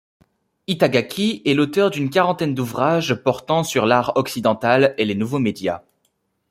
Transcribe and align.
Itagaki 0.65 1.43
est 1.45 1.53
l’auteur 1.53 1.91
d’une 1.91 2.09
quarantaine 2.09 2.55
d’ouvrages 2.55 3.13
portant 3.13 3.63
sur 3.63 3.85
l’art 3.85 4.13
occidental 4.15 4.95
et 4.97 5.05
les 5.05 5.13
nouveaux 5.13 5.37
médias. 5.37 5.83